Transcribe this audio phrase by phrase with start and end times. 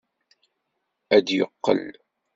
[1.15, 1.81] Ad d-yeqqel.